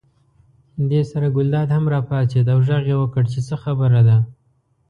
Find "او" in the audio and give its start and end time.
2.53-2.59